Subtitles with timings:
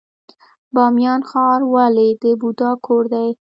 [0.73, 3.27] بامیان ښار ولې د بودا کور دی؟